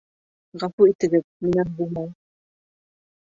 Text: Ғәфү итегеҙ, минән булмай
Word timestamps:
Ғәфү 0.63 0.87
итегеҙ, 0.91 1.25
минән 1.49 1.69
булмай 1.81 2.09